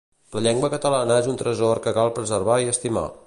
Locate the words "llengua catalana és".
0.45-1.29